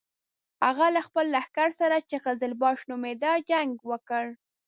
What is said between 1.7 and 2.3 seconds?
سره چې